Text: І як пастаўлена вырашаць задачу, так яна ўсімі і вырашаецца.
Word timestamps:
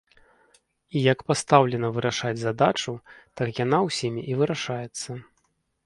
І 0.97 1.03
як 1.13 1.19
пастаўлена 1.27 1.91
вырашаць 1.97 2.35
задачу, 2.47 2.91
так 3.43 3.47
яна 3.65 3.85
ўсімі 3.89 4.21
і 4.33 4.43
вырашаецца. 4.43 5.11